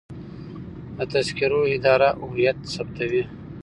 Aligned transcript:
د 0.97 0.99
تذکرو 1.13 1.61
اداره 1.75 2.09
هویت 2.23 2.57
ثبتوي 2.73 3.23